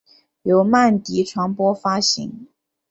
[0.41, 2.47] 由曼迪传播发行。